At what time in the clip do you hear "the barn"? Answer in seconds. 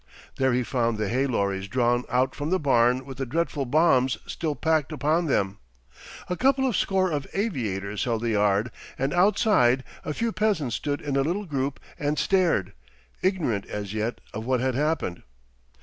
2.49-3.05